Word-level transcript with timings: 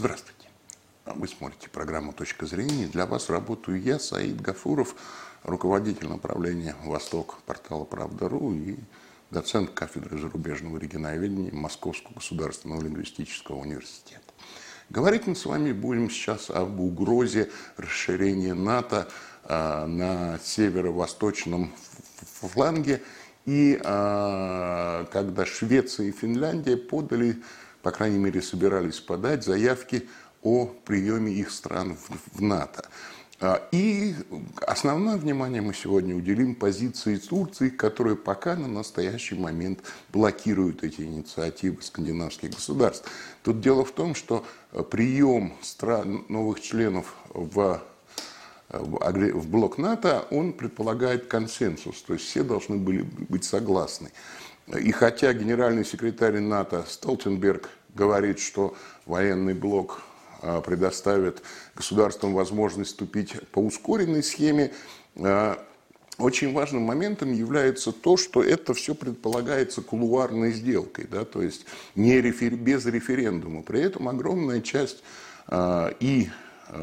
Здравствуйте. 0.00 0.48
Вы 1.04 1.28
смотрите 1.28 1.68
программу 1.68 2.14
«Точка 2.14 2.46
зрения». 2.46 2.86
Для 2.86 3.04
вас 3.04 3.28
работаю 3.28 3.82
я, 3.82 3.98
Саид 3.98 4.40
Гафуров, 4.40 4.94
руководитель 5.42 6.08
направления 6.08 6.74
«Восток» 6.84 7.36
портала 7.44 7.84
«Правда.ру» 7.84 8.54
и 8.54 8.78
доцент 9.30 9.72
кафедры 9.72 10.18
зарубежного 10.18 10.78
регионоведения 10.78 11.52
Московского 11.52 12.14
государственного 12.14 12.80
лингвистического 12.80 13.56
университета. 13.56 14.22
Говорить 14.88 15.26
мы 15.26 15.36
с 15.36 15.44
вами 15.44 15.72
будем 15.72 16.08
сейчас 16.08 16.48
об 16.48 16.80
угрозе 16.80 17.50
расширения 17.76 18.54
НАТО 18.54 19.06
а, 19.44 19.86
на 19.86 20.38
северо-восточном 20.42 21.74
фланге. 22.40 23.02
И 23.44 23.78
а, 23.84 25.04
когда 25.12 25.44
Швеция 25.44 26.06
и 26.06 26.12
Финляндия 26.12 26.78
подали, 26.78 27.42
по 27.82 27.90
крайней 27.90 28.18
мере, 28.18 28.42
собирались 28.42 29.00
подать 29.00 29.44
заявки 29.44 30.08
о 30.42 30.66
приеме 30.66 31.32
их 31.32 31.50
стран 31.50 31.96
в, 32.32 32.42
НАТО. 32.42 32.88
А, 33.40 33.62
и 33.72 34.14
основное 34.66 35.16
внимание 35.16 35.62
мы 35.62 35.72
сегодня 35.72 36.14
уделим 36.14 36.54
позиции 36.54 37.16
Турции, 37.16 37.70
которая 37.70 38.14
пока 38.14 38.54
на 38.54 38.68
настоящий 38.68 39.34
момент 39.34 39.80
блокирует 40.12 40.84
эти 40.84 41.02
инициативы 41.02 41.82
скандинавских 41.82 42.50
государств. 42.50 43.10
Тут 43.42 43.60
дело 43.60 43.84
в 43.84 43.92
том, 43.92 44.14
что 44.14 44.44
э, 44.72 44.82
прием 44.82 45.54
стран, 45.62 46.24
новых 46.28 46.60
членов 46.60 47.14
в 47.32 47.82
э, 48.68 48.78
в 48.78 49.48
блок 49.48 49.78
НАТО, 49.78 50.26
он 50.30 50.52
предполагает 50.52 51.26
консенсус, 51.26 52.02
то 52.02 52.12
есть 52.14 52.26
все 52.26 52.44
должны 52.44 52.76
были 52.76 53.02
быть 53.02 53.44
согласны. 53.44 54.10
И 54.78 54.92
хотя 54.92 55.32
генеральный 55.32 55.84
секретарь 55.84 56.38
НАТО 56.38 56.84
Столтенберг 56.88 57.70
говорит, 57.94 58.38
что 58.38 58.76
военный 59.04 59.54
блок 59.54 60.02
а, 60.42 60.60
предоставит 60.60 61.42
государствам 61.74 62.34
возможность 62.34 62.90
вступить 62.90 63.34
по 63.50 63.58
ускоренной 63.58 64.22
схеме. 64.22 64.72
А, 65.16 65.60
очень 66.18 66.52
важным 66.52 66.82
моментом 66.82 67.32
является 67.32 67.90
то, 67.92 68.16
что 68.16 68.44
это 68.44 68.74
все 68.74 68.94
предполагается 68.94 69.80
кулуарной 69.80 70.52
сделкой, 70.52 71.06
да, 71.10 71.24
то 71.24 71.42
есть 71.42 71.64
не 71.94 72.20
рефер... 72.20 72.54
без 72.54 72.84
референдума. 72.86 73.62
При 73.62 73.80
этом 73.80 74.08
огромная 74.08 74.60
часть 74.60 75.02
а, 75.48 75.92
и 75.98 76.28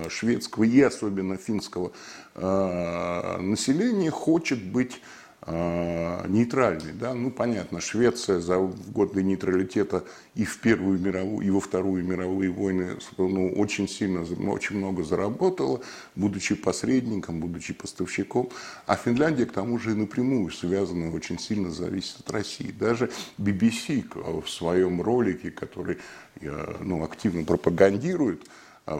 шведского, 0.09 0.65
и 0.65 0.81
особенно 0.81 1.37
финского 1.37 1.93
населения 2.35 4.11
хочет 4.11 4.61
быть 4.61 4.99
Э, 4.99 5.26
нейтральный. 5.47 6.91
Да? 6.91 7.13
Ну, 7.13 7.31
понятно, 7.31 7.79
Швеция 7.79 8.39
за 8.39 8.57
годы 8.57 9.23
нейтралитета 9.23 10.03
и 10.35 10.43
в 10.43 10.59
Первую 10.59 10.99
мировую, 10.99 11.45
и 11.45 11.49
во 11.49 11.59
Вторую 11.59 12.03
мировые 12.03 12.51
войны 12.51 12.97
ну, 13.17 13.53
очень 13.53 13.87
сильно, 13.87 14.25
очень 14.49 14.77
много 14.77 15.03
заработала, 15.03 15.81
будучи 16.15 16.55
посредником, 16.55 17.39
будучи 17.39 17.73
поставщиком. 17.73 18.49
А 18.85 18.95
Финляндия, 18.95 19.45
к 19.45 19.53
тому 19.53 19.79
же, 19.79 19.91
и 19.91 19.95
напрямую 19.95 20.51
связана, 20.51 21.13
очень 21.13 21.39
сильно 21.39 21.71
зависит 21.71 22.19
от 22.19 22.31
России. 22.31 22.71
Даже 22.71 23.09
BBC 23.37 24.05
в 24.41 24.49
своем 24.49 25.01
ролике, 25.01 25.49
который 25.51 25.97
э, 26.41 26.75
ну, 26.81 27.03
активно 27.03 27.45
пропагандирует, 27.45 28.43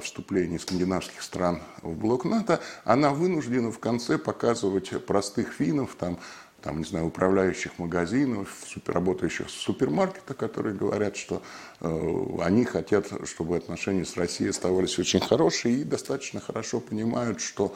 вступлении 0.02 0.58
скандинавских 0.58 1.22
стран 1.22 1.62
в 1.82 1.96
блок 1.96 2.26
НАТО, 2.26 2.60
она 2.84 3.12
вынуждена 3.12 3.72
в 3.72 3.80
конце 3.80 4.18
показывать 4.18 5.06
простых 5.06 5.54
финнов, 5.54 5.96
там, 5.98 6.20
там, 6.62 6.80
не 6.80 6.84
знаю, 6.84 7.06
управляющих 7.06 7.80
магазинов, 7.80 8.50
работающих 8.86 9.48
в 9.48 9.52
супермаркетах, 9.52 10.36
которые 10.36 10.76
говорят, 10.76 11.16
что 11.16 11.42
э, 11.80 12.26
они 12.42 12.66
хотят, 12.66 13.08
чтобы 13.26 13.56
отношения 13.56 14.06
с 14.06 14.18
Россией 14.18 14.50
оставались 14.50 15.00
очень 15.00 15.22
хорошие 15.22 15.76
и 15.76 15.84
достаточно 15.84 16.40
хорошо 16.40 16.80
понимают, 16.80 17.40
что 17.42 17.76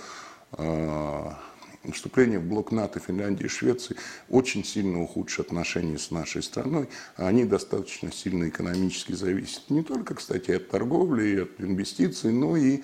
э, 0.57 1.31
вступление 1.93 2.39
в 2.39 2.45
блок 2.45 2.71
НАТО 2.71 2.99
Финляндии 2.99 3.45
и 3.45 3.49
Швеции 3.49 3.95
очень 4.29 4.63
сильно 4.63 5.01
ухудшит 5.01 5.47
отношения 5.47 5.97
с 5.97 6.11
нашей 6.11 6.43
страной. 6.43 6.87
А 7.17 7.27
они 7.27 7.45
достаточно 7.45 8.11
сильно 8.11 8.49
экономически 8.49 9.13
зависят 9.13 9.69
не 9.69 9.83
только, 9.83 10.15
кстати, 10.15 10.51
от 10.51 10.69
торговли 10.69 11.27
и 11.27 11.39
от 11.39 11.59
инвестиций, 11.59 12.31
но 12.31 12.55
и 12.55 12.81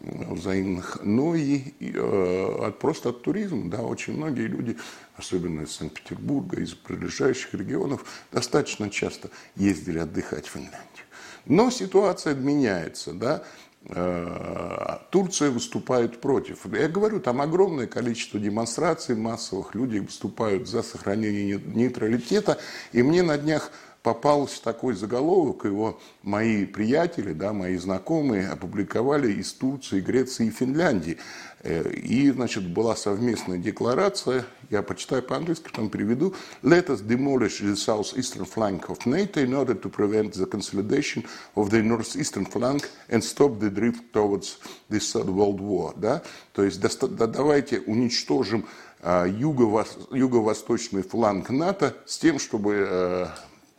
взаимных, 0.00 0.98
но 1.02 1.34
и, 1.34 1.58
и 1.78 1.92
э, 1.94 2.66
от, 2.66 2.78
просто 2.78 3.10
от 3.10 3.22
туризма. 3.22 3.70
Да, 3.70 3.82
очень 3.82 4.16
многие 4.16 4.46
люди, 4.46 4.76
особенно 5.16 5.62
из 5.62 5.72
Санкт-Петербурга, 5.72 6.60
из 6.60 6.74
прилежащих 6.74 7.52
регионов, 7.54 8.04
достаточно 8.32 8.88
часто 8.88 9.30
ездили 9.56 9.98
отдыхать 9.98 10.46
в 10.46 10.50
Финляндию. 10.50 11.04
Но 11.46 11.70
ситуация 11.70 12.34
меняется. 12.34 13.12
Да? 13.12 13.42
Э, 13.86 14.98
Турция 15.10 15.50
выступает 15.50 16.20
против. 16.20 16.66
Я 16.72 16.88
говорю, 16.88 17.20
там 17.20 17.40
огромное 17.40 17.86
количество 17.86 18.38
демонстраций 18.38 19.16
массовых, 19.16 19.74
люди 19.74 19.98
выступают 19.98 20.68
за 20.68 20.82
сохранение 20.82 21.60
нейтралитета. 21.64 22.58
И 22.92 23.02
мне 23.02 23.22
на 23.22 23.38
днях 23.38 23.70
попался 24.02 24.62
такой 24.62 24.94
заголовок, 24.94 25.64
его 25.64 25.98
мои 26.22 26.64
приятели, 26.64 27.32
да, 27.32 27.52
мои 27.52 27.76
знакомые 27.76 28.48
опубликовали 28.48 29.32
из 29.32 29.52
Турции, 29.52 30.00
Греции 30.00 30.46
и 30.46 30.50
Финляндии. 30.50 31.18
Э, 31.62 31.90
и, 31.90 32.30
значит, 32.30 32.66
была 32.66 32.96
совместная 32.96 33.58
декларация, 33.58 34.46
я 34.70 34.82
почитаю 34.82 35.22
по-английски, 35.22 35.64
потом 35.64 35.90
приведу. 35.90 36.34
Let 36.62 36.86
us 36.86 37.02
demolish 37.02 37.60
the 37.60 37.76
southeastern 37.76 38.46
flank 38.46 38.88
of 38.88 39.04
NATO 39.04 39.40
in 39.40 39.52
order 39.52 39.74
to 39.74 39.90
prevent 39.90 40.32
the 40.32 40.46
consolidation 40.46 41.26
of 41.54 41.70
the 41.70 41.82
northeastern 41.82 42.46
flank 42.46 42.88
and 43.08 43.22
stop 43.22 43.58
the 43.58 43.70
drift 43.70 44.12
towards 44.12 44.58
the 44.88 44.98
Third 44.98 45.28
World 45.28 45.60
War. 45.60 45.92
Да? 45.96 46.22
То 46.52 46.64
есть 46.64 46.80
да, 46.80 47.26
давайте 47.26 47.80
уничтожим 47.80 48.66
а, 49.02 49.26
юго-восточный 49.26 51.02
фланг 51.02 51.50
НАТО 51.50 51.96
с 52.06 52.18
тем, 52.18 52.38
чтобы 52.38 52.86
э, 52.88 53.26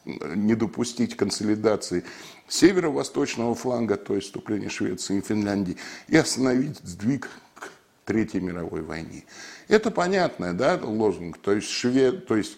не 0.06 0.56
допустить 0.56 1.16
консолидации 1.16 2.04
северо-восточного 2.48 3.56
фланга, 3.56 3.98
то 3.98 4.16
есть 4.16 4.28
вступления 4.28 4.70
Швеции 4.70 5.18
и 5.18 5.22
Финляндии, 5.22 5.78
и 6.08 6.18
остановить 6.18 6.80
сдвиг 6.84 7.30
к 7.56 7.70
Третьей 8.06 8.42
мировой 8.42 8.82
войне. 8.82 9.24
Это 9.68 9.92
понятный 9.92 10.54
да, 10.54 10.80
лозунг, 10.82 11.38
то 11.38 11.54
есть, 11.54 11.70
швед, 11.70 12.26
то 12.28 12.36
есть 12.36 12.58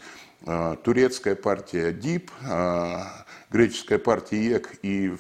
турецкая 0.84 1.36
партия 1.36 1.92
ДИП, 1.94 2.32
э, 2.42 2.98
греческая 3.54 4.00
партия 4.00 4.44
ЕК 4.44 4.80
и 4.82 5.16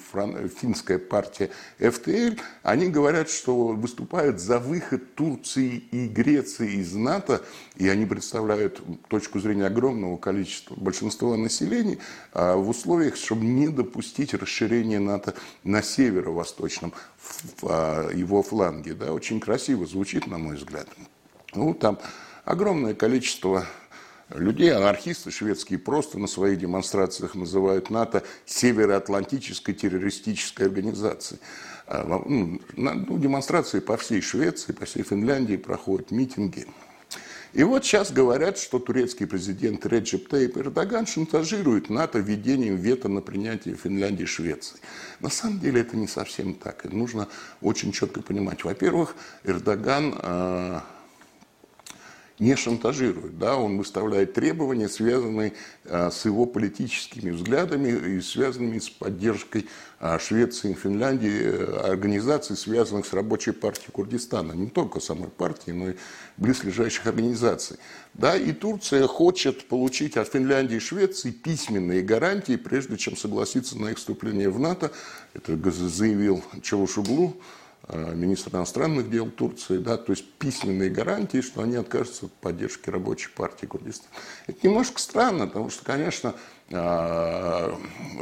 финская 0.59 0.97
партия 0.97 1.51
ФТЛ, 1.77 2.41
они 2.63 2.89
говорят, 2.89 3.29
что 3.29 3.67
выступают 3.67 4.41
за 4.41 4.59
выход 4.59 5.15
Турции 5.15 5.83
и 5.91 6.07
Греции 6.07 6.79
из 6.81 6.93
НАТО, 6.93 7.41
и 7.77 7.87
они 7.87 8.05
представляют 8.05 8.81
точку 9.07 9.39
зрения 9.39 9.67
огромного 9.67 10.17
количества, 10.17 10.75
большинства 10.75 11.37
населения, 11.37 11.99
а, 12.33 12.55
в 12.55 12.67
условиях, 12.67 13.15
чтобы 13.15 13.45
не 13.45 13.67
допустить 13.67 14.33
расширения 14.33 14.99
НАТО 14.99 15.35
на 15.63 15.83
северо-восточном 15.83 16.93
а, 17.61 18.09
его 18.09 18.41
фланге. 18.41 18.95
Да, 18.95 19.13
очень 19.13 19.39
красиво 19.39 19.85
звучит, 19.85 20.25
на 20.25 20.39
мой 20.39 20.55
взгляд. 20.55 20.87
Ну, 21.53 21.75
там 21.75 21.99
огромное 22.45 22.95
количество 22.95 23.65
людей, 24.33 24.73
анархисты 24.73 25.31
шведские 25.31 25.79
просто 25.79 26.17
на 26.19 26.27
своих 26.27 26.59
демонстрациях 26.59 27.35
называют 27.35 27.89
НАТО 27.89 28.23
североатлантической 28.45 29.73
террористической 29.73 30.67
организацией. 30.67 31.39
А, 31.87 32.05
ну, 32.05 32.61
ну, 32.75 33.17
демонстрации 33.17 33.79
по 33.79 33.97
всей 33.97 34.21
Швеции, 34.21 34.71
по 34.71 34.85
всей 34.85 35.03
Финляндии 35.03 35.57
проходят 35.57 36.11
митинги. 36.11 36.67
И 37.53 37.63
вот 37.63 37.85
сейчас 37.85 38.11
говорят, 38.11 38.57
что 38.57 38.79
турецкий 38.79 39.27
президент 39.27 39.85
Реджеп 39.85 40.27
Тейп 40.27 40.57
Эрдоган 40.57 41.05
шантажирует 41.05 41.89
НАТО 41.89 42.17
введением 42.17 42.77
вето 42.77 43.09
на 43.09 43.21
принятие 43.21 43.75
Финляндии 43.75 44.23
и 44.23 44.25
Швеции. 44.25 44.77
На 45.19 45.29
самом 45.29 45.59
деле 45.59 45.81
это 45.81 45.95
не 45.95 46.07
совсем 46.07 46.55
так. 46.55 46.85
И 46.85 46.87
нужно 46.87 47.27
очень 47.61 47.91
четко 47.91 48.23
понимать. 48.23 48.63
Во-первых, 48.63 49.15
Эрдоган 49.43 50.15
а, 50.17 50.83
не 52.43 52.57
шантажирует, 52.57 53.39
да, 53.39 53.55
он 53.55 53.77
выставляет 53.77 54.33
требования, 54.33 54.89
связанные 54.89 55.53
а, 55.85 56.11
с 56.11 56.25
его 56.25 56.45
политическими 56.45 57.31
взглядами 57.31 58.17
и 58.17 58.21
связанными 58.21 58.79
с 58.79 58.89
поддержкой 58.89 59.67
а, 59.99 60.19
Швеции 60.19 60.71
и 60.71 60.73
Финляндии 60.73 61.41
э, 61.41 61.91
организаций, 61.91 62.57
связанных 62.57 63.05
с 63.05 63.13
рабочей 63.13 63.51
партией 63.51 63.91
Курдистана, 63.93 64.51
не 64.51 64.67
только 64.67 64.99
самой 64.99 65.29
партии, 65.29 65.71
но 65.71 65.91
и 65.91 65.95
близлежащих 66.35 67.07
организаций. 67.07 67.77
Да, 68.13 68.35
и 68.35 68.51
Турция 68.51 69.07
хочет 69.07 69.69
получить 69.69 70.17
от 70.17 70.27
Финляндии 70.27 70.75
и 70.75 70.79
Швеции 70.79 71.31
письменные 71.31 72.01
гарантии, 72.01 72.57
прежде 72.57 72.97
чем 72.97 73.15
согласиться 73.15 73.79
на 73.79 73.91
их 73.91 73.97
вступление 73.97 74.49
в 74.49 74.59
НАТО. 74.59 74.91
Это 75.33 75.57
заявил 75.71 76.43
Чавушуглу, 76.61 77.37
министр 77.91 78.55
иностранных 78.55 79.09
дел 79.09 79.29
Турции, 79.29 79.77
да, 79.77 79.97
то 79.97 80.13
есть 80.13 80.31
письменные 80.33 80.89
гарантии, 80.89 81.41
что 81.41 81.61
они 81.61 81.75
откажутся 81.75 82.27
от 82.27 82.31
поддержки 82.33 82.89
рабочей 82.89 83.29
партии 83.29 83.65
Курдистана. 83.65 84.09
Это 84.47 84.65
немножко 84.65 84.99
странно, 85.01 85.47
потому 85.47 85.69
что, 85.69 85.83
конечно, 85.83 86.33
а, 86.71 87.77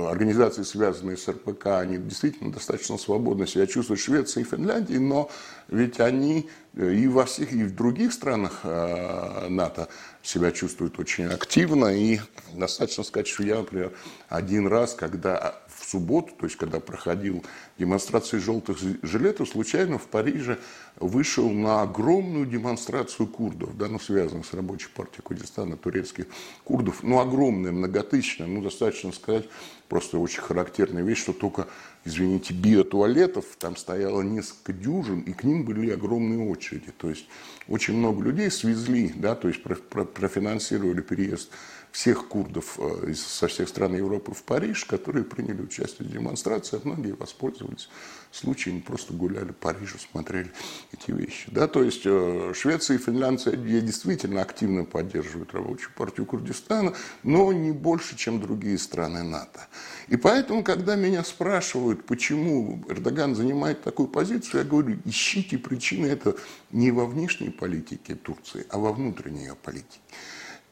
организации, 0.09 0.63
связанные 0.63 1.15
с 1.15 1.27
РПК, 1.27 1.67
они 1.67 1.97
действительно 1.97 2.51
достаточно 2.51 2.97
свободно 2.97 3.45
себя 3.45 3.67
чувствуют, 3.67 4.01
Швеция 4.01 4.41
и 4.41 4.45
Финляндия, 4.45 4.99
но 4.99 5.29
ведь 5.67 5.99
они 5.99 6.49
э, 6.73 6.93
и 6.93 7.07
во 7.07 7.25
всех, 7.25 7.53
и 7.53 7.63
в 7.63 7.75
других 7.75 8.11
странах 8.13 8.61
НАТО 8.63 9.87
себя 10.23 10.51
чувствуют 10.51 10.99
очень 10.99 11.25
активно. 11.25 11.95
И 11.95 12.19
достаточно 12.53 13.03
сказать, 13.03 13.27
что 13.27 13.43
я, 13.43 13.57
например, 13.57 13.93
один 14.27 14.67
раз, 14.67 14.95
когда 14.95 15.55
в 15.60 15.60
субботу, 15.91 16.33
то 16.37 16.45
есть 16.45 16.57
когда 16.57 16.79
проходил 16.79 17.43
демонстрации 17.77 18.37
желтых 18.37 18.77
жилетов, 19.01 19.49
случайно 19.49 19.97
в 19.97 20.07
Париже 20.07 20.57
вышел 20.97 21.49
на 21.49 21.81
огромную 21.81 22.45
демонстрацию 22.45 23.27
курдов, 23.27 23.77
да, 23.77 23.87
ну, 23.87 23.99
связанных 23.99 24.45
с 24.45 24.53
рабочей 24.53 24.89
партией 24.95 25.21
Курдистана, 25.23 25.77
турецких 25.77 26.25
курдов, 26.63 27.03
ну, 27.03 27.19
огромная, 27.19 27.71
многотысячная, 27.71 28.47
ну, 28.47 28.61
достаточно 28.61 29.11
сказать, 29.11 29.47
просто 29.89 30.17
очень 30.17 30.41
характерная 30.41 31.03
вещь, 31.03 31.19
что 31.19 31.33
только, 31.33 31.67
извините, 32.05 32.53
биотуалетов 32.53 33.45
там 33.59 33.75
стояло 33.75 34.21
несколько 34.21 34.73
дюжин, 34.73 35.21
и 35.21 35.33
к 35.33 35.43
ним 35.43 35.65
были 35.65 35.91
огромные 35.91 36.39
очереди, 36.49 36.91
то 36.97 37.09
есть 37.09 37.25
очень 37.67 37.95
много 37.95 38.23
людей 38.23 38.49
свезли, 38.49 39.11
да, 39.15 39.35
то 39.35 39.47
есть 39.47 39.61
профинансировали 39.61 41.01
переезд 41.01 41.51
всех 41.91 42.27
курдов 42.27 42.79
э, 42.79 43.13
со 43.13 43.47
всех 43.47 43.69
стран 43.69 43.95
Европы 43.95 44.33
в 44.33 44.43
Париж, 44.43 44.85
которые 44.85 45.25
приняли 45.25 45.61
участие 45.61 46.07
в 46.07 46.11
демонстрации, 46.11 46.77
а 46.77 46.87
многие 46.87 47.13
воспользовались 47.13 47.89
случаем, 48.31 48.81
просто 48.81 49.13
гуляли 49.13 49.51
по 49.51 49.73
Парижу, 49.73 49.97
смотрели 49.99 50.51
эти 50.93 51.11
вещи. 51.11 51.49
Да, 51.51 51.67
то 51.67 51.83
есть 51.83 52.03
э, 52.05 52.53
Швеция 52.55 52.97
и 52.97 52.99
Финляндия 52.99 53.55
действительно 53.81 54.41
активно 54.41 54.85
поддерживают 54.85 55.53
рабочую 55.53 55.93
партию 55.95 56.25
Курдистана, 56.25 56.93
но 57.23 57.51
не 57.53 57.71
больше, 57.71 58.15
чем 58.17 58.39
другие 58.39 58.77
страны 58.77 59.23
НАТО. 59.23 59.67
И 60.07 60.15
поэтому, 60.15 60.63
когда 60.63 60.95
меня 60.95 61.23
спрашивают, 61.23 62.05
почему 62.05 62.83
Эрдоган 62.89 63.35
занимает 63.35 63.83
такую 63.83 64.07
позицию, 64.07 64.63
я 64.63 64.69
говорю, 64.69 64.97
ищите 65.05 65.57
причины 65.57 66.07
это 66.07 66.35
не 66.71 66.91
во 66.91 67.05
внешней 67.05 67.49
политике 67.49 68.15
Турции, 68.15 68.65
а 68.69 68.77
во 68.77 68.93
внутренней 68.93 69.41
ее 69.41 69.55
политике. 69.55 69.99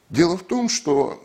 Дело 0.10 0.38
в 0.38 0.44
том, 0.44 0.70
что 0.70 1.22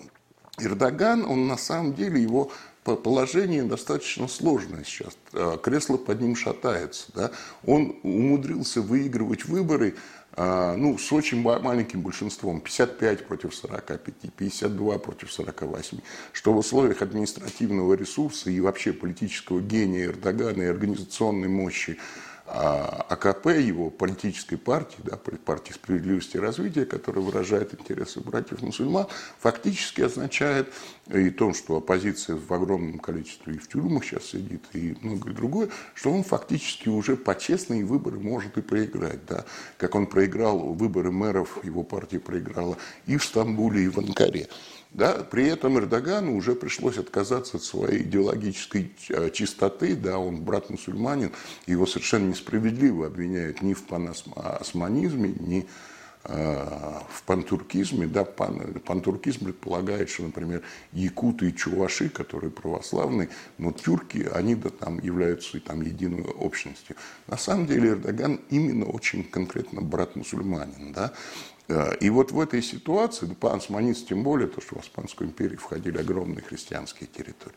Эрдоган, 0.58 1.24
он 1.24 1.46
на 1.46 1.56
самом 1.56 1.94
деле, 1.94 2.22
его 2.22 2.50
положение 2.84 3.62
достаточно 3.62 4.28
сложное 4.28 4.84
сейчас. 4.84 5.16
А, 5.32 5.56
кресло 5.56 5.96
под 5.96 6.20
ним 6.20 6.36
шатается. 6.36 7.06
Да? 7.14 7.30
Он 7.64 7.96
умудрился 8.02 8.82
выигрывать 8.82 9.46
выборы 9.46 9.96
а, 10.36 10.76
ну, 10.76 10.98
с 10.98 11.12
очень 11.12 11.40
маленьким 11.40 12.02
большинством, 12.02 12.60
55 12.60 13.26
против 13.26 13.54
45, 13.54 14.00
52 14.36 14.98
против 14.98 15.32
48, 15.32 15.98
что 16.32 16.52
в 16.52 16.58
условиях 16.58 17.00
административного 17.02 17.94
ресурса 17.94 18.50
и 18.50 18.60
вообще 18.60 18.92
политического 18.92 19.60
гения 19.60 20.06
Эрдогана 20.06 20.62
и 20.62 20.66
организационной 20.66 21.48
мощи 21.48 21.98
а 22.46 23.06
АКП, 23.08 23.46
его 23.46 23.88
политической 23.88 24.56
партии, 24.56 25.00
да, 25.02 25.16
партии 25.16 25.72
справедливости 25.72 26.36
и 26.36 26.40
развития, 26.40 26.84
которая 26.84 27.24
выражает 27.24 27.72
интересы 27.72 28.20
братьев-мусульман, 28.20 29.06
фактически 29.38 30.02
означает 30.02 30.70
и 31.10 31.30
то, 31.30 31.54
что 31.54 31.76
оппозиция 31.76 32.36
в 32.36 32.52
огромном 32.52 32.98
количестве 32.98 33.54
и 33.54 33.58
в 33.58 33.68
тюрьмах 33.68 34.04
сейчас 34.04 34.26
сидит, 34.26 34.62
и 34.74 34.94
многое 35.00 35.32
другое, 35.32 35.70
что 35.94 36.12
он 36.12 36.22
фактически 36.22 36.90
уже 36.90 37.16
по 37.16 37.34
честные 37.34 37.84
выборы 37.84 38.20
может 38.20 38.58
и 38.58 38.62
проиграть. 38.62 39.24
Да? 39.26 39.46
Как 39.78 39.94
он 39.94 40.06
проиграл 40.06 40.58
выборы 40.58 41.10
мэров, 41.10 41.64
его 41.64 41.82
партия 41.82 42.20
проиграла 42.20 42.76
и 43.06 43.16
в 43.16 43.24
Стамбуле, 43.24 43.84
и 43.84 43.88
в 43.88 43.98
Анкаре. 43.98 44.48
Да, 44.94 45.26
при 45.28 45.48
этом 45.48 45.76
Эрдогану 45.76 46.36
уже 46.36 46.54
пришлось 46.54 46.98
отказаться 46.98 47.56
от 47.56 47.64
своей 47.64 48.02
идеологической 48.04 48.92
э, 49.08 49.30
чистоты, 49.30 49.96
да, 49.96 50.20
он 50.20 50.42
брат 50.44 50.70
мусульманин, 50.70 51.32
его 51.66 51.84
совершенно 51.84 52.28
несправедливо 52.28 53.08
обвиняют 53.08 53.60
ни 53.60 53.74
в 53.74 53.82
паносманизме, 53.82 55.34
ни 55.40 55.62
э, 55.62 55.64
в 56.24 57.22
пантуркизме. 57.26 58.06
Да, 58.06 58.24
пан, 58.24 58.80
пантуркизм 58.86 59.44
предполагает, 59.44 60.08
что, 60.08 60.22
например, 60.22 60.62
якуты 60.92 61.50
и 61.50 61.54
чуваши, 61.54 62.08
которые 62.08 62.50
православные, 62.50 63.28
но 63.58 63.72
тюрки, 63.72 64.26
они 64.32 64.54
да, 64.54 64.70
там 64.70 64.98
являются 65.00 65.60
там, 65.60 65.82
единой 65.82 66.22
общностью. 66.22 66.96
На 67.26 67.36
самом 67.36 67.66
деле 67.66 67.90
Эрдоган 67.90 68.40
именно 68.50 68.86
очень 68.86 69.24
конкретно 69.24 69.82
брат 69.82 70.16
мусульманин. 70.16 70.92
Да? 70.92 71.12
Э, 71.68 71.96
и 72.00 72.10
вот 72.10 72.32
в 72.32 72.40
этой 72.40 72.62
ситуации, 72.62 73.26
пансманисты 73.26 74.08
тем 74.08 74.22
более, 74.22 74.48
то, 74.48 74.60
что 74.60 74.78
в 74.78 74.82
Испанскую 74.82 75.28
империю 75.28 75.58
входили 75.58 75.98
огромные 75.98 76.42
христианские 76.42 77.08
территории. 77.08 77.56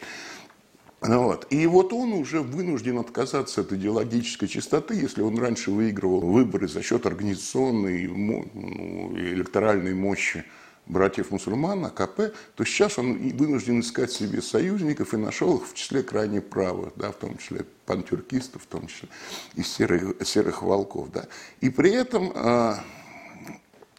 Вот. 1.01 1.45
И 1.51 1.67
вот 1.67 1.93
он 1.93 2.13
уже 2.13 2.41
вынужден 2.41 2.97
отказаться 2.97 3.61
от 3.61 3.71
идеологической 3.71 4.47
чистоты, 4.47 4.95
если 4.95 5.21
он 5.21 5.37
раньше 5.37 5.69
выигрывал 5.69 6.21
выборы 6.21 6.67
за 6.67 6.81
счет 6.81 7.05
организационной 7.05 8.07
ну, 8.07 9.13
электоральной 9.15 9.93
мощи 9.93 10.43
братьев-мусульман, 10.87 11.85
АКП, 11.85 12.33
то 12.55 12.63
сейчас 12.63 12.97
он 12.97 13.29
вынужден 13.37 13.81
искать 13.81 14.11
себе 14.11 14.41
союзников 14.41 15.13
и 15.13 15.17
нашел 15.17 15.57
их 15.57 15.67
в 15.67 15.73
числе 15.75 16.01
крайне 16.01 16.41
правых, 16.41 16.93
да, 16.95 17.11
в 17.11 17.15
том 17.15 17.37
числе 17.37 17.65
пантюркистов, 17.85 18.63
в 18.63 18.67
том 18.67 18.87
числе 18.87 19.09
и 19.55 19.63
серых, 19.63 20.15
серых 20.25 20.63
волков. 20.63 21.11
Да. 21.11 21.27
И 21.61 21.69
при 21.69 21.91
этом 21.91 22.31
а, 22.33 22.83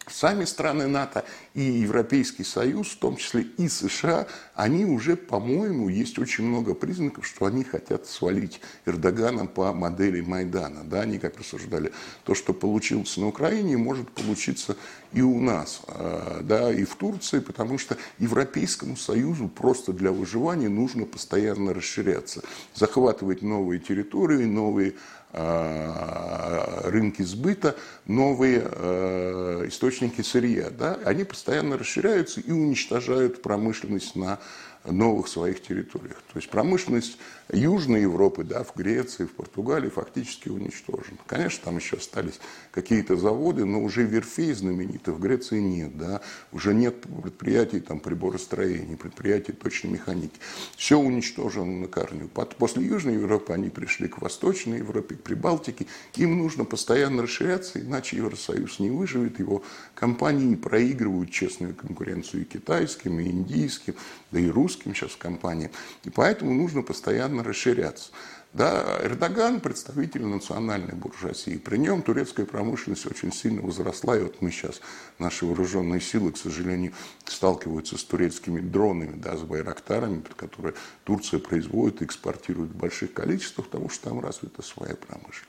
сами 0.07 0.45
страны 0.45 0.87
НАТО 0.87 1.25
и 1.53 1.61
Европейский 1.61 2.43
Союз, 2.43 2.89
в 2.89 2.97
том 2.97 3.17
числе 3.17 3.43
и 3.57 3.67
США, 3.67 4.27
они 4.59 4.83
уже, 4.83 5.15
по-моему, 5.15 5.87
есть 5.87 6.19
очень 6.19 6.43
много 6.43 6.73
признаков, 6.73 7.25
что 7.25 7.45
они 7.45 7.63
хотят 7.63 8.07
свалить 8.07 8.59
Эрдогана 8.85 9.45
по 9.45 9.71
модели 9.71 10.19
Майдана. 10.19 10.83
Да, 10.83 10.99
они 11.01 11.17
как 11.17 11.39
рассуждали, 11.39 11.93
то, 12.25 12.35
что 12.35 12.53
получилось 12.53 13.15
на 13.15 13.27
Украине, 13.27 13.77
может 13.77 14.09
получиться 14.11 14.75
и 15.13 15.21
у 15.21 15.39
нас, 15.39 15.81
а, 15.87 16.41
да, 16.43 16.73
и 16.73 16.83
в 16.83 16.93
Турции, 16.95 17.39
потому 17.39 17.77
что 17.77 17.95
Европейскому 18.17 18.97
Союзу 18.97 19.47
просто 19.47 19.93
для 19.93 20.11
выживания 20.11 20.67
нужно 20.67 21.05
постоянно 21.05 21.73
расширяться, 21.73 22.43
захватывать 22.75 23.41
новые 23.41 23.79
территории, 23.79 24.43
новые 24.43 24.95
а, 25.31 26.81
рынки 26.85 27.21
сбыта, 27.21 27.75
новые 28.07 28.63
а, 28.65 29.67
источники 29.67 30.21
сырья. 30.21 30.71
Да? 30.71 30.97
Они 31.05 31.23
постоянно 31.23 31.77
расширяются 31.77 32.41
и 32.41 32.51
уничтожают 32.51 33.43
промышленность 33.43 34.15
на 34.15 34.39
новых 34.85 35.27
своих 35.27 35.61
территориях. 35.61 36.21
То 36.31 36.37
есть 36.37 36.49
промышленность 36.49 37.17
Южной 37.51 38.01
Европы, 38.01 38.43
да, 38.43 38.63
в 38.63 38.75
Греции, 38.75 39.25
в 39.25 39.31
Португалии 39.31 39.89
фактически 39.89 40.49
уничтожена. 40.49 41.17
Конечно, 41.25 41.61
там 41.65 41.77
еще 41.77 41.97
остались 41.97 42.39
какие-то 42.71 43.15
заводы, 43.15 43.65
но 43.65 43.81
уже 43.81 44.03
верфей 44.03 44.53
знаменитых 44.53 45.15
в 45.15 45.19
Греции 45.19 45.59
нет. 45.59 45.97
Да, 45.97 46.21
уже 46.51 46.73
нет 46.73 47.01
предприятий 47.01 47.79
там, 47.79 47.99
приборостроения, 47.99 48.97
предприятий 48.97 49.51
точной 49.51 49.91
механики. 49.91 50.39
Все 50.75 50.97
уничтожено 50.97 51.81
на 51.81 51.87
корню. 51.87 52.27
После 52.27 52.85
Южной 52.85 53.15
Европы 53.15 53.53
они 53.53 53.69
пришли 53.69 54.07
к 54.07 54.21
Восточной 54.21 54.77
Европе, 54.77 55.15
к 55.15 55.21
Прибалтике. 55.21 55.87
Им 56.15 56.37
нужно 56.37 56.65
постоянно 56.65 57.23
расширяться, 57.23 57.79
иначе 57.79 58.17
Евросоюз 58.17 58.79
не 58.79 58.91
выживет. 58.91 59.39
Его 59.39 59.63
компании 59.95 60.55
проигрывают 60.55 61.31
честную 61.31 61.75
конкуренцию 61.75 62.43
и 62.43 62.45
китайским, 62.45 63.19
и 63.19 63.27
индийским, 63.27 63.95
да 64.31 64.39
и 64.39 64.47
русским 64.49 64.78
сейчас 64.85 65.15
компаниям. 65.15 65.71
И 66.03 66.09
поэтому 66.09 66.53
нужно 66.53 66.81
постоянно 66.81 67.43
расширяться. 67.43 68.11
Да, 68.51 68.99
Эрдоган– 69.03 69.59
представитель 69.61 70.25
национальной 70.25 70.95
буржуазии. 70.95 71.57
При 71.57 71.77
нем 71.77 72.01
турецкая 72.01 72.47
промышленность 72.47 73.05
очень 73.05 73.31
сильно 73.31 73.61
возросла. 73.61 74.17
И 74.17 74.23
вот 74.23 74.41
мы 74.41 74.49
сейчас, 74.49 74.81
наши 75.19 75.45
вооруженные 75.45 76.01
силы, 76.01 76.31
к 76.31 76.37
сожалению, 76.37 76.93
сталкиваются 77.25 77.95
с 77.95 78.03
турецкими 78.03 78.59
дронами, 78.59 79.15
да, 79.15 79.37
с 79.37 79.41
байрактарами, 79.41 80.23
которые 80.35 80.73
Турция 81.03 81.39
производит 81.39 82.01
и 82.01 82.05
экспортирует 82.05 82.71
в 82.71 82.75
больших 82.75 83.13
количествах, 83.13 83.67
потому 83.67 83.89
что 83.89 84.09
там 84.09 84.19
развита 84.19 84.63
своя 84.63 84.95
промышленность. 84.95 85.45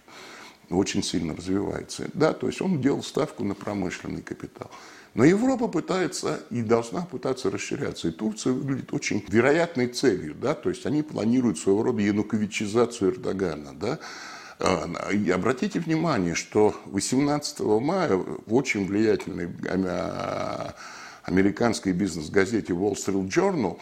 Очень 0.69 1.03
сильно 1.03 1.35
развивается. 1.35 2.11
Да, 2.13 2.35
то 2.35 2.49
есть 2.49 2.61
он 2.61 2.83
делал 2.83 3.03
ставку 3.03 3.45
на 3.45 3.55
промышленный 3.55 4.21
капитал. 4.21 4.71
Но 5.15 5.25
Европа 5.25 5.67
пытается 5.67 6.41
и 6.51 6.63
должна 6.63 7.03
пытаться 7.03 7.51
расширяться. 7.51 8.09
И 8.09 8.13
Турция 8.13 8.53
выглядит 8.53 8.93
очень 8.93 9.25
вероятной 9.29 9.89
целью. 9.89 10.35
Да? 10.35 10.55
То 10.55 10.69
есть 10.69 10.87
они 10.87 11.03
планируют 11.03 11.59
своего 11.59 11.83
рода 11.83 12.01
януковичизацию 12.01 13.13
Эрдогана. 13.13 13.75
Да? 13.75 13.99
А, 14.61 15.11
и 15.13 15.31
обратите 15.31 15.81
внимание, 15.81 16.35
что 16.35 16.77
18 16.87 17.61
мая 17.61 18.15
в 18.15 18.55
очень 18.55 18.87
влиятельной 18.87 19.49
а, 19.69 20.75
американской 21.25 21.93
бизнес-газете 21.93 22.73
Wall 22.73 22.95
Street 22.95 23.29
Journal 23.29 23.79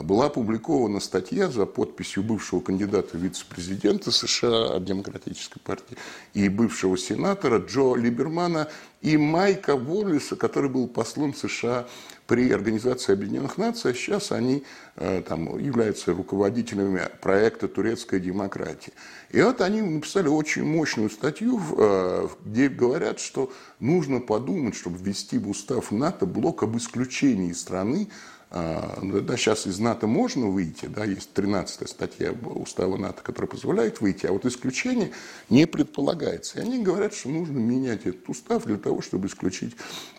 была 0.00 0.26
опубликована 0.26 1.00
статья 1.00 1.48
за 1.48 1.66
подписью 1.66 2.22
бывшего 2.22 2.60
кандидата 2.60 3.18
вице-президента 3.18 4.10
США 4.10 4.76
от 4.76 4.84
Демократической 4.84 5.60
партии 5.60 5.98
и 6.32 6.48
бывшего 6.48 6.96
сенатора 6.96 7.58
Джо 7.58 7.94
Либермана 7.94 8.68
и 9.02 9.18
Майка 9.18 9.74
Уоллиса, 9.74 10.36
который 10.36 10.70
был 10.70 10.88
послом 10.88 11.34
США 11.34 11.86
при 12.26 12.50
Организации 12.50 13.12
Объединенных 13.12 13.58
Наций, 13.58 13.90
а 13.90 13.94
сейчас 13.94 14.32
они 14.32 14.64
э, 14.96 15.22
там, 15.28 15.58
являются 15.58 16.14
руководителями 16.14 17.02
проекта 17.20 17.68
«Турецкая 17.68 18.20
демократия». 18.20 18.92
И 19.30 19.42
вот 19.42 19.60
они 19.60 19.82
написали 19.82 20.28
очень 20.28 20.64
мощную 20.64 21.10
статью, 21.10 21.60
э, 21.76 22.28
где 22.46 22.68
говорят, 22.68 23.18
что 23.18 23.52
нужно 23.80 24.20
подумать, 24.20 24.74
чтобы 24.74 24.96
ввести 24.98 25.36
в 25.36 25.50
устав 25.50 25.90
НАТО 25.90 26.24
блок 26.24 26.62
об 26.62 26.78
исключении 26.78 27.52
страны 27.52 28.08
а, 28.08 28.32
да, 28.52 29.36
сейчас 29.38 29.66
из 29.66 29.78
НАТО 29.78 30.06
можно 30.06 30.46
выйти, 30.46 30.84
да, 30.84 31.04
есть 31.04 31.32
13 31.32 31.88
статья 31.88 32.32
устава 32.32 32.98
НАТО, 32.98 33.22
которая 33.22 33.48
позволяет 33.48 34.02
выйти, 34.02 34.26
а 34.26 34.32
вот 34.32 34.44
исключение 34.44 35.12
не 35.48 35.66
предполагается. 35.66 36.58
И 36.58 36.62
они 36.62 36.82
говорят, 36.82 37.14
что 37.14 37.30
нужно 37.30 37.56
менять 37.58 38.04
этот 38.04 38.28
устав 38.28 38.64
для 38.64 38.76
того, 38.76 39.00
чтобы 39.00 39.28
исключить 39.28 39.74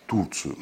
Турцию. 0.08 0.58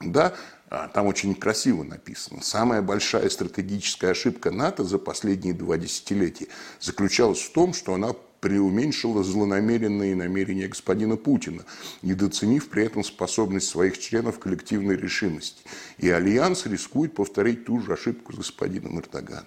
Да, 0.00 0.34
а, 0.70 0.88
там 0.88 1.06
очень 1.06 1.34
красиво 1.34 1.82
написано. 1.82 2.40
Самая 2.42 2.80
большая 2.80 3.28
стратегическая 3.28 4.12
ошибка 4.12 4.50
НАТО 4.50 4.84
за 4.84 4.98
последние 4.98 5.52
два 5.52 5.76
десятилетия 5.76 6.46
заключалась 6.80 7.40
в 7.40 7.52
том, 7.52 7.74
что 7.74 7.94
она 7.94 8.14
преуменьшила 8.40 9.22
злонамеренные 9.22 10.14
намерения 10.14 10.68
господина 10.68 11.16
Путина, 11.16 11.64
недооценив 12.02 12.68
при 12.68 12.84
этом 12.84 13.04
способность 13.04 13.68
своих 13.68 13.98
членов 13.98 14.38
коллективной 14.38 14.96
решимости. 14.96 15.62
И 15.98 16.08
Альянс 16.08 16.66
рискует 16.66 17.14
повторить 17.14 17.64
ту 17.64 17.80
же 17.80 17.92
ошибку 17.92 18.32
с 18.32 18.36
господином 18.36 18.98
Эрдоганом. 18.98 19.46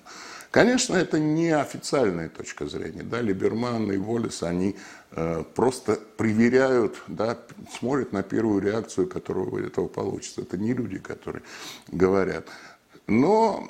Конечно, 0.51 0.95
это 0.95 1.17
не 1.17 1.49
официальная 1.51 2.27
точка 2.27 2.67
зрения. 2.67 3.03
Да, 3.03 3.21
Либерман 3.21 3.89
и 3.89 3.97
Волес, 3.97 4.43
они 4.43 4.75
э, 5.11 5.45
просто 5.55 5.97
проверяют, 6.17 7.01
да, 7.07 7.39
смотрят 7.79 8.11
на 8.11 8.21
первую 8.21 8.61
реакцию, 8.61 9.07
которая 9.07 9.45
у 9.45 9.57
этого 9.57 9.87
получится. 9.87 10.41
Это 10.41 10.57
не 10.57 10.73
люди, 10.73 10.99
которые 10.99 11.43
говорят. 11.87 12.47
Но 13.07 13.69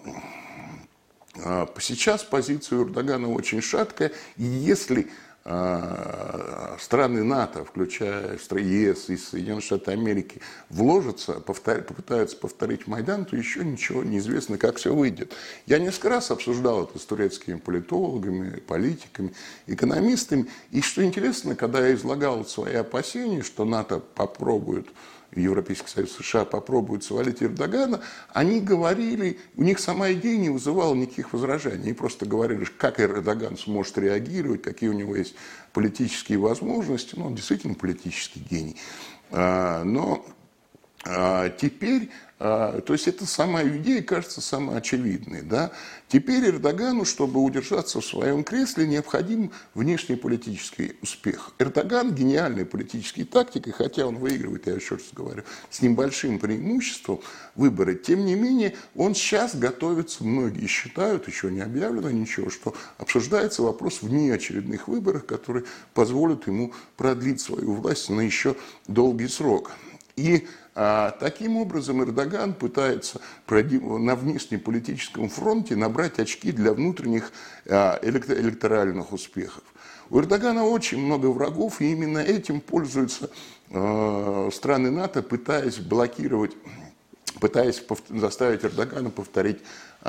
сейчас 1.79 2.23
позиция 2.23 2.83
Эрдогана 2.83 3.31
очень 3.31 3.61
шаткая, 3.61 4.11
и 4.37 4.43
если 4.43 5.09
а, 5.43 6.77
страны 6.79 7.23
НАТО, 7.23 7.65
включая 7.65 8.37
ЕС 8.37 9.09
и 9.09 9.17
Соединенные 9.17 9.61
Штаты 9.61 9.91
Америки, 9.91 10.39
вложатся, 10.69 11.39
повтор, 11.39 11.81
попытаются 11.81 12.37
повторить 12.37 12.85
Майдан, 12.85 13.25
то 13.25 13.35
еще 13.35 13.65
ничего 13.65 14.03
не 14.03 14.19
известно, 14.19 14.59
как 14.59 14.77
все 14.77 14.93
выйдет. 14.93 15.33
Я 15.65 15.79
несколько 15.79 16.09
раз 16.09 16.29
обсуждал 16.29 16.83
это 16.83 16.99
с 16.99 17.05
турецкими 17.05 17.57
политологами, 17.57 18.59
политиками, 18.59 19.33
экономистами. 19.65 20.45
И 20.69 20.81
что 20.81 21.03
интересно, 21.03 21.55
когда 21.55 21.87
я 21.87 21.95
излагал 21.95 22.45
свои 22.45 22.75
опасения, 22.75 23.41
что 23.41 23.65
НАТО 23.65 23.99
попробует 23.99 24.89
Европейский 25.35 25.87
Союз 25.87 26.11
США 26.11 26.45
попробуют 26.45 27.03
свалить 27.03 27.41
Эрдогана, 27.41 28.01
они 28.33 28.59
говорили, 28.59 29.39
у 29.55 29.63
них 29.63 29.79
сама 29.79 30.11
идея 30.11 30.37
не 30.37 30.49
вызывала 30.49 30.93
никаких 30.93 31.33
возражений. 31.33 31.83
Они 31.83 31.93
просто 31.93 32.25
говорили, 32.25 32.65
как 32.65 32.99
Эрдоган 32.99 33.57
сможет 33.57 33.97
реагировать, 33.97 34.61
какие 34.61 34.89
у 34.89 34.93
него 34.93 35.15
есть 35.15 35.35
политические 35.73 36.37
возможности. 36.37 37.15
Ну, 37.15 37.27
он 37.27 37.35
действительно 37.35 37.75
политический 37.75 38.39
гений. 38.39 38.75
А, 39.31 39.83
но 39.83 40.25
а, 41.05 41.49
теперь 41.49 42.09
то 42.41 42.93
есть 42.93 43.07
эта 43.07 43.27
самая 43.27 43.77
идея 43.77 44.01
кажется 44.01 44.41
самой 44.41 44.77
очевидной. 44.77 45.43
Да? 45.43 45.71
Теперь 46.07 46.43
Эрдогану, 46.47 47.05
чтобы 47.05 47.39
удержаться 47.39 48.01
в 48.01 48.05
своем 48.05 48.43
кресле, 48.43 48.87
необходим 48.87 49.51
внешний 49.75 50.15
политический 50.15 50.95
успех. 51.03 51.51
Эрдоган– 51.59 52.15
гениальный 52.15 52.65
политический 52.65 53.25
тактик, 53.25 53.67
и 53.67 53.71
хотя 53.71 54.07
он 54.07 54.15
выигрывает, 54.15 54.65
я 54.65 54.73
еще 54.73 54.95
раз 54.95 55.03
говорю, 55.11 55.43
с 55.69 55.83
небольшим 55.83 56.39
преимуществом 56.39 57.19
выборы, 57.53 57.93
тем 57.93 58.25
не 58.25 58.33
менее 58.33 58.75
он 58.95 59.13
сейчас 59.13 59.55
готовится, 59.55 60.23
многие 60.23 60.65
считают, 60.65 61.27
еще 61.27 61.51
не 61.51 61.61
объявлено 61.61 62.09
ничего, 62.09 62.49
что 62.49 62.73
обсуждается 62.97 63.61
вопрос 63.61 64.01
внеочередных 64.01 64.87
выборах, 64.87 65.27
которые 65.27 65.65
позволят 65.93 66.47
ему 66.47 66.73
продлить 66.97 67.39
свою 67.39 67.75
власть 67.75 68.09
на 68.09 68.21
еще 68.21 68.55
долгий 68.87 69.27
срок. 69.27 69.73
И 70.15 70.47
а, 70.73 71.11
таким 71.19 71.57
образом 71.57 72.01
Эрдоган 72.01 72.53
пытается 72.53 73.19
на 73.49 74.15
внешнеполитическом 74.15 75.29
фронте 75.29 75.75
набрать 75.75 76.19
очки 76.19 76.51
для 76.51 76.73
внутренних 76.73 77.31
а, 77.67 77.99
электоральных 78.01 79.11
успехов. 79.11 79.63
У 80.09 80.19
Эрдогана 80.19 80.65
очень 80.65 80.99
много 80.99 81.27
врагов, 81.27 81.81
и 81.81 81.91
именно 81.91 82.19
этим 82.19 82.61
пользуются 82.61 83.29
а, 83.69 84.49
страны 84.51 84.91
НАТО, 84.91 85.21
пытаясь 85.21 85.77
блокировать 85.79 86.55
пытаясь 87.39 87.83
заставить 88.09 88.63
Эрдогана 88.63 89.09
повторить 89.09 89.59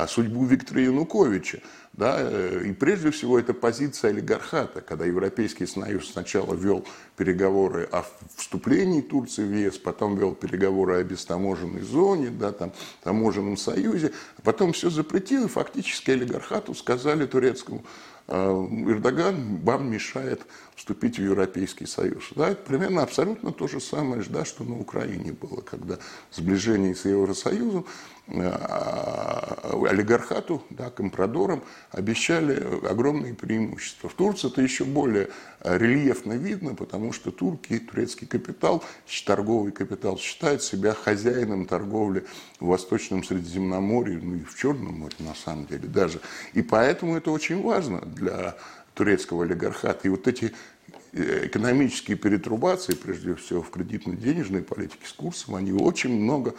судьбу 0.06 0.44
Виктора 0.44 0.80
Януковича. 0.80 1.60
Да? 1.92 2.16
Э, 2.20 2.62
и 2.64 2.72
прежде 2.72 3.10
всего 3.10 3.38
это 3.38 3.52
позиция 3.52 4.10
олигархата, 4.10 4.80
когда 4.80 5.04
Европейский 5.04 5.66
Союз 5.66 6.10
сначала 6.10 6.54
вел 6.54 6.84
переговоры 7.16 7.88
о 7.92 8.04
вступлении 8.36 9.02
Турции 9.02 9.44
в 9.44 9.52
ЕС, 9.54 9.78
потом 9.78 10.16
вел 10.16 10.34
переговоры 10.34 10.96
о 10.96 11.04
бестаможенной 11.04 11.82
зоне, 11.82 12.30
да, 12.30 12.52
там, 12.52 12.72
таможенном 13.02 13.56
союзе, 13.56 14.12
а 14.38 14.42
потом 14.42 14.72
все 14.72 14.88
запретил, 14.88 15.44
и 15.44 15.48
фактически 15.48 16.12
олигархату 16.12 16.74
сказали 16.74 17.26
турецкому 17.26 17.84
а, 18.28 18.66
Эрдоган 18.88 19.58
вам 19.58 19.90
мешает 19.90 20.46
вступить 20.76 21.18
в 21.18 21.22
Европейский 21.22 21.86
Союз. 21.86 22.30
Да, 22.34 22.50
это 22.50 22.62
примерно 22.62 23.02
абсолютно 23.02 23.52
то 23.52 23.68
же 23.68 23.80
самое, 23.80 24.22
да, 24.28 24.44
что 24.44 24.64
на 24.64 24.78
Украине 24.78 25.32
было, 25.32 25.60
когда 25.60 25.98
сближение 26.30 26.94
с 26.94 27.04
Евросоюзом 27.04 27.84
а, 27.84 28.21
олигархату, 28.28 30.62
да, 30.70 30.90
компрадорам 30.90 31.62
обещали 31.90 32.54
огромные 32.86 33.34
преимущества. 33.34 34.08
В 34.08 34.14
Турции 34.14 34.48
это 34.48 34.62
еще 34.62 34.84
более 34.84 35.28
рельефно 35.62 36.34
видно, 36.34 36.74
потому 36.74 37.12
что 37.12 37.30
турки, 37.30 37.78
турецкий 37.78 38.26
капитал, 38.26 38.82
торговый 39.26 39.72
капитал 39.72 40.18
считает 40.18 40.62
себя 40.62 40.94
хозяином 40.94 41.66
торговли 41.66 42.24
в 42.60 42.66
Восточном 42.66 43.24
Средиземноморье, 43.24 44.18
ну 44.22 44.36
и 44.36 44.44
в 44.44 44.56
Черном 44.56 45.00
море 45.00 45.16
на 45.18 45.34
самом 45.34 45.66
деле 45.66 45.88
даже. 45.88 46.20
И 46.54 46.62
поэтому 46.62 47.16
это 47.16 47.30
очень 47.30 47.62
важно 47.62 48.00
для 48.00 48.56
турецкого 48.94 49.44
олигархата. 49.44 50.06
И 50.06 50.10
вот 50.10 50.28
эти 50.28 50.52
Э, 50.88 50.92
экономические 51.12 52.16
перетрубации, 52.16 52.94
прежде 52.94 53.34
всего 53.34 53.62
в 53.62 53.70
кредитно-денежной 53.70 54.62
политике 54.62 55.06
с 55.06 55.12
курсом, 55.12 55.56
они 55.56 55.72
очень 55.72 56.10
много, 56.10 56.54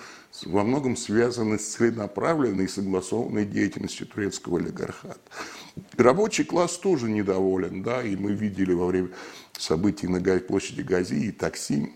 во 0.45 0.63
многом 0.63 0.95
связаны 0.95 1.57
с 1.57 1.73
целенаправленной 1.73 2.65
и 2.65 2.67
согласованной 2.67 3.45
деятельностью 3.45 4.05
турецкого 4.05 4.59
олигархата. 4.59 5.19
Рабочий 5.97 6.43
класс 6.43 6.77
тоже 6.77 7.09
недоволен, 7.09 7.81
да, 7.81 8.03
и 8.03 8.15
мы 8.15 8.33
видели 8.33 8.73
во 8.73 8.85
время 8.85 9.09
событий 9.57 10.07
на 10.07 10.21
площади 10.39 10.81
Гази 10.81 11.15
и 11.15 11.31
такси, 11.31 11.91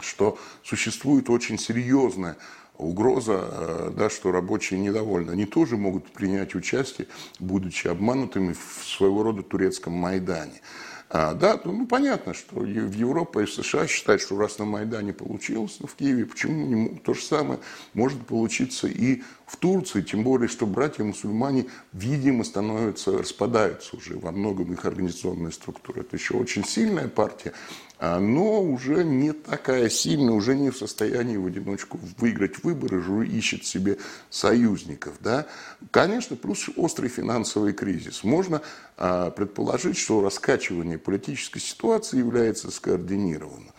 что 0.00 0.38
существует 0.62 1.30
очень 1.30 1.58
серьезная 1.58 2.36
угроза, 2.76 3.48
э, 3.50 3.92
да, 3.96 4.10
что 4.10 4.32
рабочие 4.32 4.78
недовольны. 4.78 5.30
Они 5.30 5.46
тоже 5.46 5.76
могут 5.76 6.06
принять 6.12 6.54
участие, 6.54 7.08
будучи 7.40 7.88
обманутыми 7.88 8.52
в 8.52 8.86
своего 8.86 9.22
рода 9.22 9.42
турецком 9.42 9.94
Майдане. 9.94 10.60
А, 11.10 11.32
да, 11.32 11.58
ну, 11.64 11.72
ну 11.72 11.86
понятно, 11.86 12.34
что 12.34 12.56
в 12.56 12.92
Европе 12.92 13.42
и 13.42 13.44
в 13.46 13.52
США 13.52 13.86
считают, 13.86 14.20
что 14.20 14.38
раз 14.38 14.58
на 14.58 14.66
Майдане 14.66 15.14
получилось, 15.14 15.78
но 15.80 15.86
в 15.86 15.94
Киеве 15.94 16.26
почему 16.26 16.66
не 16.66 16.98
то 16.98 17.14
же 17.14 17.22
самое 17.22 17.60
может 17.94 18.26
получиться 18.26 18.88
и 18.88 19.22
в 19.46 19.56
Турции, 19.56 20.02
тем 20.02 20.22
более, 20.22 20.48
что 20.48 20.66
братья-мусульмане, 20.66 21.66
видимо, 21.94 22.44
становятся, 22.44 23.16
распадаются 23.16 23.96
уже 23.96 24.18
во 24.18 24.32
многом 24.32 24.70
их 24.74 24.84
организационная 24.84 25.50
структура. 25.50 26.00
Это 26.00 26.16
еще 26.16 26.34
очень 26.34 26.64
сильная 26.64 27.08
партия, 27.08 27.54
а, 28.00 28.20
но 28.20 28.62
уже 28.62 29.02
не 29.02 29.32
такая 29.32 29.88
сильная, 29.88 30.34
уже 30.34 30.54
не 30.54 30.70
в 30.70 30.76
состоянии 30.76 31.36
в 31.36 31.46
одиночку 31.46 31.98
выиграть 32.18 32.62
выборы, 32.62 32.98
уже 32.98 33.26
ищет 33.26 33.64
себе 33.64 33.98
союзников. 34.30 35.14
Да? 35.20 35.46
Конечно, 35.90 36.36
плюс 36.36 36.68
острый 36.76 37.08
финансовый 37.08 37.72
кризис. 37.72 38.22
Можно 38.22 38.62
а, 38.96 39.30
предположить, 39.30 39.98
что 39.98 40.22
раскачивание 40.22 40.98
политической 40.98 41.60
ситуации 41.60 42.18
является 42.18 42.70
скоординированным. 42.70 43.72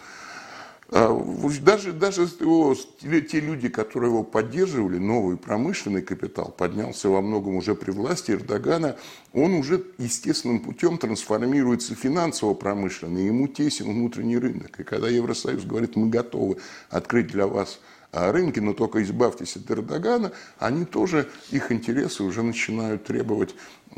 А, 0.91 1.15
даже, 1.62 1.93
даже 1.93 2.24
его, 2.39 2.75
те 3.03 3.39
люди, 3.39 3.69
которые 3.69 4.10
его 4.10 4.24
поддерживали, 4.24 4.98
новый 4.98 5.38
промышленный 5.38 6.01
капитал, 6.01 6.53
поднялся 6.58 7.10
во 7.10 7.22
многом 7.22 7.58
уже 7.58 7.75
при 7.75 7.91
власти 7.91 8.31
Эрдогана, 8.31 8.96
он 9.31 9.53
уже 9.53 9.84
естественным 10.00 10.62
путем 10.62 10.98
трансформируется 10.98 11.93
финансово-промышленный, 11.93 13.27
ему 13.27 13.48
тесен 13.48 13.86
внутренний 13.86 14.39
рынок. 14.39 14.79
И 14.79 14.84
когда 14.84 15.10
Евросоюз 15.10 15.63
говорит, 15.63 15.96
мы 15.96 16.10
готовы 16.10 16.58
открыть 16.89 17.27
для 17.27 17.46
вас 17.46 17.79
а, 18.12 18.31
рынки, 18.31 18.60
но 18.60 18.74
только 18.74 19.03
избавьтесь 19.03 19.58
от 19.58 19.69
Эрдогана, 19.69 20.31
они 20.58 20.86
тоже, 20.86 21.29
их 21.51 21.72
интересы 21.72 22.24
уже 22.24 22.41
начинают 22.41 23.03
требовать 23.03 23.53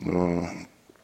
а, 0.06 0.44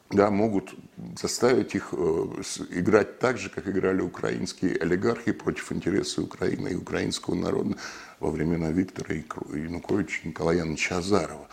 да, 0.10 0.32
могут 0.32 0.74
заставить 1.20 1.76
их 1.76 1.90
э, 1.92 2.26
играть 2.72 3.20
так 3.20 3.38
же, 3.38 3.50
как 3.50 3.68
играли 3.68 4.02
украинские 4.02 4.78
олигархи 4.78 5.32
против 5.34 5.72
интересов 5.72 6.26
Украины 6.26 6.70
и 6.70 6.76
украинского 6.76 7.36
народа 7.36 7.76
во 8.20 8.32
времена 8.32 8.70
Виктора 8.72 9.16
Януковича 9.16 10.28
Николая 10.28 10.60
Яновича 10.60 10.98
Азарова. 10.98 11.48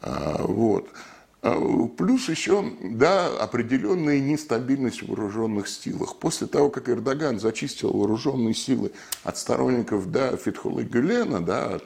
А, 0.00 0.42
вот. 0.42 0.88
А, 1.42 1.60
плюс 1.96 2.28
еще, 2.28 2.64
да, 2.82 3.28
определенная 3.38 4.18
нестабильность 4.18 5.02
в 5.02 5.08
вооруженных 5.08 5.68
силах. 5.68 6.16
После 6.16 6.48
того, 6.48 6.70
как 6.70 6.88
Эрдоган 6.88 7.38
зачистил 7.38 7.92
вооруженные 7.92 8.54
силы 8.54 8.90
от 9.22 9.38
сторонников, 9.38 10.10
да, 10.10 10.36
Фетхулы 10.36 10.82
Гюлена, 10.82 11.40
да, 11.40 11.76
от 11.76 11.84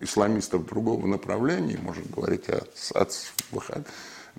исламистов 0.00 0.66
другого 0.66 1.06
направления, 1.06 1.78
можно 1.82 2.04
говорить 2.14 2.48
от, 2.48 2.70
от 2.94 3.32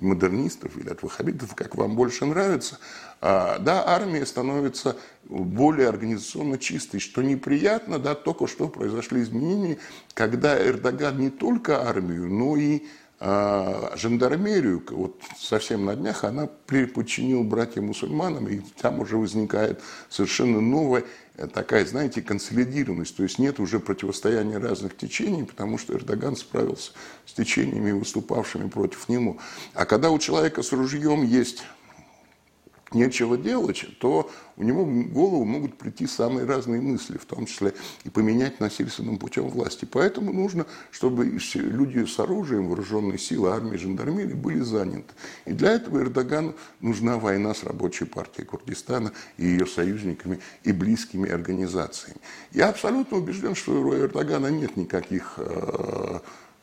модернистов 0.01 0.77
или 0.77 0.89
от 0.89 1.03
ваххабитов, 1.03 1.55
как 1.55 1.75
вам 1.75 1.95
больше 1.95 2.25
нравится, 2.25 2.79
а, 3.21 3.59
да, 3.59 3.87
армия 3.87 4.25
становится 4.25 4.97
более 5.23 5.87
организационно 5.87 6.57
чистой, 6.57 6.99
что 6.99 7.21
неприятно, 7.21 7.99
да, 7.99 8.15
только 8.15 8.47
что 8.47 8.67
произошли 8.67 9.21
изменения, 9.21 9.77
когда 10.13 10.59
Эрдоган 10.59 11.19
не 11.19 11.29
только 11.29 11.87
армию, 11.87 12.29
но 12.29 12.57
и 12.57 12.83
а 13.23 13.93
жандармерию, 13.97 14.83
вот 14.89 15.21
совсем 15.37 15.85
на 15.85 15.95
днях, 15.95 16.23
она 16.23 16.47
подчинил 16.67 17.43
братьям-мусульманам, 17.43 18.47
и 18.47 18.61
там 18.81 18.99
уже 18.99 19.15
возникает 19.15 19.79
совершенно 20.09 20.59
новая 20.59 21.03
э, 21.37 21.45
такая, 21.45 21.85
знаете, 21.85 22.23
консолидированность, 22.23 23.15
то 23.15 23.21
есть 23.21 23.37
нет 23.37 23.59
уже 23.59 23.79
противостояния 23.79 24.57
разных 24.57 24.97
течений, 24.97 25.43
потому 25.43 25.77
что 25.77 25.93
Эрдоган 25.93 26.35
справился 26.35 26.93
с 27.27 27.33
течениями, 27.33 27.91
выступавшими 27.91 28.67
против 28.67 29.07
него. 29.07 29.37
А 29.75 29.85
когда 29.85 30.09
у 30.09 30.17
человека 30.17 30.63
с 30.63 30.71
ружьем 30.71 31.21
есть 31.21 31.61
нечего 32.93 33.37
делать, 33.37 33.85
то 33.99 34.29
у 34.57 34.63
него 34.63 34.83
в 34.83 35.11
голову 35.11 35.45
могут 35.45 35.77
прийти 35.77 36.07
самые 36.07 36.45
разные 36.45 36.81
мысли, 36.81 37.17
в 37.17 37.25
том 37.25 37.45
числе 37.45 37.73
и 38.03 38.09
поменять 38.09 38.59
насильственным 38.59 39.17
путем 39.17 39.49
власти. 39.49 39.85
Поэтому 39.85 40.33
нужно, 40.33 40.65
чтобы 40.91 41.25
люди 41.25 42.05
с 42.05 42.19
оружием, 42.19 42.67
вооруженные 42.67 43.17
силы, 43.17 43.51
армии, 43.51 43.77
жандармерии 43.77 44.33
были 44.33 44.59
заняты. 44.59 45.13
И 45.45 45.53
для 45.53 45.71
этого 45.71 45.99
Эрдогану 45.99 46.55
нужна 46.79 47.17
война 47.17 47.53
с 47.53 47.63
рабочей 47.63 48.05
партией 48.05 48.45
Курдистана 48.45 49.11
и 49.37 49.45
ее 49.45 49.65
союзниками 49.65 50.39
и 50.63 50.71
близкими 50.71 51.29
организациями. 51.29 52.19
Я 52.51 52.69
абсолютно 52.69 53.17
убежден, 53.17 53.55
что 53.55 53.71
у 53.73 53.93
Эрдогана 53.93 54.47
нет 54.47 54.77
никаких 54.77 55.35
э, 55.37 56.19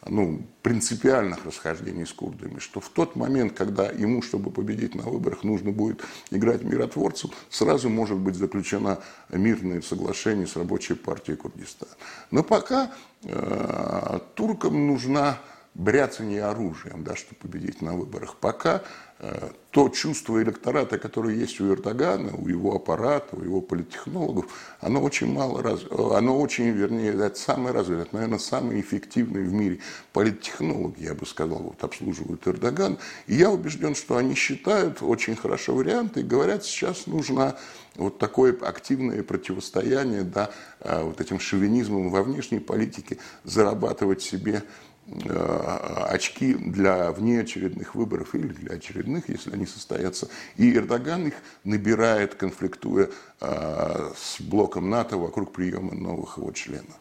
ну, 0.08 0.42
принципиальных 0.62 1.44
расхождений 1.44 2.06
с 2.06 2.12
курдами, 2.12 2.58
что 2.58 2.80
в 2.80 2.88
тот 2.88 3.16
момент, 3.16 3.52
когда 3.52 3.90
ему, 3.90 4.22
чтобы 4.22 4.50
победить 4.50 4.94
на 4.94 5.02
выборах, 5.02 5.44
нужно 5.44 5.70
будет 5.70 6.02
играть 6.30 6.62
миротворцем, 6.62 7.30
сразу 7.50 7.88
может 7.88 8.18
быть 8.18 8.34
заключено 8.34 8.98
мирное 9.30 9.80
соглашение 9.82 10.46
с 10.46 10.56
рабочей 10.56 10.94
партией 10.94 11.36
Курдистана. 11.36 11.92
Но 12.30 12.42
пока 12.42 12.90
э, 13.22 14.18
туркам 14.34 14.86
нужна 14.86 15.38
бряцание 15.78 16.44
оружием, 16.44 17.04
да, 17.04 17.14
чтобы 17.14 17.36
победить 17.36 17.80
на 17.82 17.96
выборах. 17.96 18.34
Пока 18.36 18.82
э, 19.20 19.50
то 19.70 19.88
чувство 19.88 20.42
электората, 20.42 20.98
которое 20.98 21.36
есть 21.36 21.60
у 21.60 21.72
Эрдогана, 21.72 22.34
у 22.36 22.48
его 22.48 22.74
аппарата, 22.74 23.36
у 23.36 23.44
его 23.44 23.60
политтехнологов, 23.60 24.46
оно 24.80 25.00
очень 25.00 25.32
мало 25.32 25.62
раз, 25.62 25.80
оно 25.88 26.40
очень, 26.40 26.70
вернее, 26.70 27.12
это 27.12 27.38
самое 27.38 27.72
развитое, 27.72 28.02
это, 28.02 28.14
наверное, 28.16 28.40
самый 28.40 28.80
эффективный 28.80 29.44
в 29.44 29.52
мире 29.52 29.78
политтехнолог, 30.12 30.98
я 30.98 31.14
бы 31.14 31.24
сказал, 31.24 31.58
вот 31.58 31.84
обслуживают 31.84 32.46
Эрдоган. 32.48 32.98
И 33.28 33.36
я 33.36 33.48
убежден, 33.48 33.94
что 33.94 34.16
они 34.16 34.34
считают 34.34 35.00
очень 35.00 35.36
хорошо 35.36 35.76
варианты 35.76 36.20
и 36.20 36.24
говорят, 36.24 36.64
сейчас 36.64 37.06
нужна 37.06 37.56
вот 37.94 38.18
такое 38.18 38.56
активное 38.62 39.22
противостояние 39.22 40.22
да, 40.22 40.50
э, 40.80 41.04
вот 41.04 41.20
этим 41.20 41.38
шовинизмом 41.38 42.10
во 42.10 42.24
внешней 42.24 42.58
политике, 42.58 43.18
зарабатывать 43.44 44.22
себе 44.22 44.64
Э, 44.64 44.64
очки 45.10 46.54
для 46.54 47.12
внеочередных 47.12 47.94
выборов 47.94 48.34
или 48.34 48.48
для 48.48 48.74
очередных, 48.74 49.28
если 49.28 49.52
они 49.52 49.66
состоятся. 49.66 50.28
И 50.56 50.74
Эрдоган 50.74 51.28
их 51.28 51.34
набирает, 51.64 52.34
конфликтуя 52.34 53.08
э, 53.40 54.10
с 54.16 54.40
блоком 54.40 54.90
НАТО 54.90 55.16
вокруг 55.16 55.52
приема 55.52 55.94
новых 55.94 56.36
его 56.36 56.52
членов. 56.52 56.94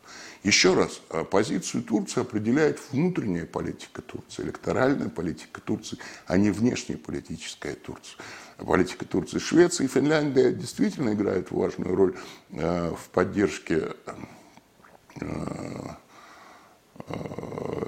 Еще 0.44 0.74
раз, 0.74 1.02
э, 1.10 1.26
позицию 1.26 1.84
Турции 1.84 2.22
определяет 2.22 2.80
внутренняя 2.92 3.46
политика 3.46 4.02
Турции, 4.02 4.44
электоральная 4.44 5.10
политика 5.10 5.60
Турции, 5.60 5.98
а 6.28 6.38
не 6.38 6.50
внешняя 6.52 6.98
политическая 6.98 7.74
Турция. 7.74 8.18
Политика 8.58 9.06
Турции, 9.06 9.40
Швеции 9.40 9.84
и 9.84 9.88
Финляндия 9.88 10.52
действительно 10.52 11.14
играют 11.14 11.52
важную 11.52 11.96
роль 11.96 12.16
в 12.50 13.10
поддержке 13.12 13.94
Э, 15.22 15.90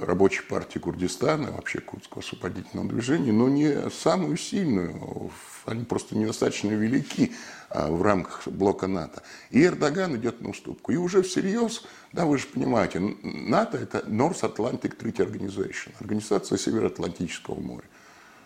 рабочей 0.09 0.41
партии 0.41 0.79
Курдистана, 0.79 1.51
вообще 1.51 1.79
Курдского 1.79 2.21
освободительного 2.21 2.89
движения, 2.89 3.31
но 3.31 3.47
не 3.47 3.89
самую 3.89 4.37
сильную. 4.37 5.31
Они 5.65 5.85
просто 5.85 6.17
недостаточно 6.17 6.71
велики 6.71 7.33
а, 7.69 7.91
в 7.91 8.01
рамках 8.01 8.47
блока 8.47 8.87
НАТО. 8.87 9.21
И 9.51 9.63
Эрдоган 9.63 10.15
идет 10.15 10.41
на 10.41 10.49
уступку. 10.49 10.91
И 10.91 10.95
уже 10.95 11.21
всерьез, 11.21 11.85
да, 12.11 12.25
вы 12.25 12.39
же 12.39 12.47
понимаете, 12.47 12.99
НАТО– 12.99 13.77
это 13.81 13.99
North 13.99 14.41
Atlantic 14.41 14.97
Treaty 14.97 15.17
Organization, 15.17 15.91
организация 15.99 16.57
Североатлантического 16.57 17.59
моря, 17.59 17.85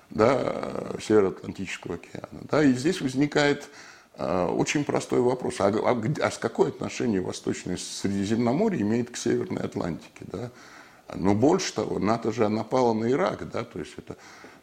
да, 0.09 0.91
Североатлантического 1.01 1.95
океана. 1.95 2.41
Да, 2.51 2.63
и 2.63 2.73
здесь 2.73 2.99
возникает 2.99 3.69
очень 4.17 4.83
простой 4.83 5.21
вопрос. 5.21 5.55
А, 5.59 5.67
а, 5.67 6.03
а 6.21 6.31
с 6.31 6.37
какое 6.37 6.69
отношение 6.69 7.21
Восточное 7.21 7.77
Средиземноморье 7.77 8.81
имеет 8.81 9.09
к 9.09 9.17
Северной 9.17 9.63
Атлантике? 9.63 10.25
Да? 10.31 10.51
Но 11.15 11.33
больше 11.33 11.73
того, 11.73 11.99
НАТО 11.99 12.31
же 12.31 12.47
напало 12.47 12.93
на 12.93 13.09
Ирак, 13.11 13.49
да? 13.49 13.63
то 13.63 13.79
есть 13.79 13.93
это 13.97 14.17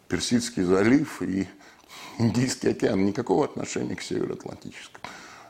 Персидский 0.09 0.63
залив 0.63 1.23
и 1.23 1.49
Индийский 2.19 2.69
океан. 2.69 3.05
Никакого 3.05 3.45
отношения 3.45 3.97
к 3.97 4.03
Североатлантическому 4.03 5.05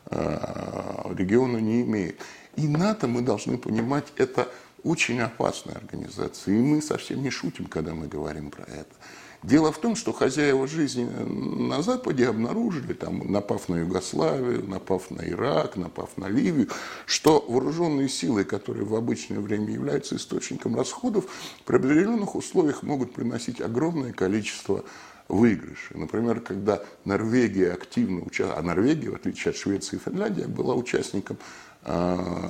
а, 0.06 1.12
региону 1.14 1.58
не 1.58 1.82
имеет. 1.82 2.20
И 2.56 2.66
НАТО, 2.66 3.06
мы 3.06 3.22
должны 3.22 3.58
понимать, 3.58 4.12
это 4.16 4.48
очень 4.82 5.20
опасная 5.20 5.76
организация. 5.76 6.54
И 6.54 6.58
мы 6.58 6.82
совсем 6.82 7.22
не 7.22 7.30
шутим, 7.30 7.66
когда 7.66 7.94
мы 7.94 8.06
говорим 8.06 8.50
про 8.50 8.64
это. 8.64 8.94
Дело 9.42 9.72
в 9.72 9.78
том, 9.78 9.96
что 9.96 10.12
хозяева 10.12 10.66
жизни 10.66 11.04
на 11.04 11.80
Западе 11.80 12.28
обнаружили, 12.28 12.92
там, 12.92 13.32
напав 13.32 13.70
на 13.70 13.76
Югославию, 13.76 14.68
напав 14.68 15.10
на 15.10 15.22
Ирак, 15.26 15.76
напав 15.76 16.10
на 16.18 16.28
Ливию, 16.28 16.68
что 17.06 17.42
вооруженные 17.48 18.10
силы, 18.10 18.44
которые 18.44 18.84
в 18.84 18.94
обычное 18.94 19.40
время 19.40 19.72
являются 19.72 20.16
источником 20.16 20.76
расходов, 20.76 21.24
при 21.64 21.76
определенных 21.76 22.34
условиях 22.34 22.82
могут 22.82 23.14
приносить 23.14 23.62
огромное 23.62 24.12
количество 24.12 24.84
выигрышей. 25.28 25.96
Например, 25.96 26.40
когда 26.40 26.82
Норвегия 27.06 27.72
активно 27.72 28.20
участвовала, 28.20 28.58
а 28.58 28.62
Норвегия, 28.62 29.10
в 29.10 29.14
отличие 29.14 29.50
от 29.50 29.56
Швеции 29.56 29.96
и 29.96 30.00
Финляндии, 30.00 30.42
была 30.42 30.74
участником 30.74 31.38
Э, 31.82 32.48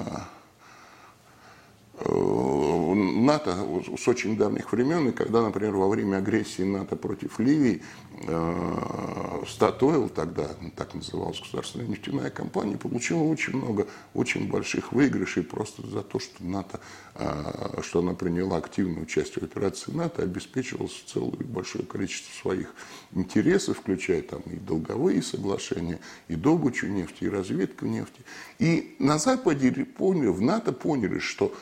НАТО 2.02 3.56
с 3.96 4.08
очень 4.08 4.36
давних 4.36 4.72
времен, 4.72 5.08
и 5.08 5.12
когда, 5.12 5.42
например, 5.42 5.72
во 5.76 5.88
время 5.88 6.18
агрессии 6.18 6.62
НАТО 6.62 6.96
против 6.96 7.38
Ливии, 7.38 7.82
э, 8.26 9.42
Статойл, 9.46 10.08
тогда 10.08 10.48
так 10.76 10.94
называлась 10.94 11.40
государственная 11.40 11.86
нефтяная 11.86 12.30
компания, 12.30 12.76
получила 12.78 13.22
очень 13.22 13.56
много, 13.56 13.86
очень 14.14 14.48
больших 14.50 14.92
выигрышей 14.92 15.42
просто 15.42 15.86
за 15.86 16.02
то, 16.02 16.18
что 16.18 16.42
НАТО, 16.42 16.80
э, 17.16 17.82
что 17.82 18.00
она 18.00 18.14
приняла 18.14 18.56
активное 18.56 19.02
участие 19.02 19.42
в 19.42 19.50
операции 19.50 19.92
НАТО, 19.92 20.22
обеспечивала 20.22 20.88
целое 21.06 21.44
большое 21.44 21.84
количество 21.84 22.32
своих 22.40 22.74
интересов, 23.12 23.78
включая 23.78 24.22
там 24.22 24.40
и 24.46 24.56
долговые 24.56 25.22
соглашения, 25.22 25.98
и 26.28 26.34
добычу 26.34 26.86
нефти, 26.86 27.24
и 27.24 27.28
разведку 27.28 27.84
нефти. 27.84 28.22
И 28.58 28.96
на 28.98 29.18
Западе 29.18 29.70
поняли, 29.84 30.28
в 30.28 30.40
НАТО 30.40 30.72
поняли, 30.72 31.18
что 31.18 31.54